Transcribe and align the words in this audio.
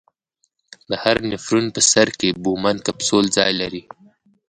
د 0.89 0.91
هر 1.03 1.17
نفرون 1.31 1.65
په 1.75 1.81
سر 1.91 2.07
کې 2.19 2.29
بومن 2.43 2.75
کپسول 2.87 3.25
ځای 3.37 3.51
لري. 3.61 3.83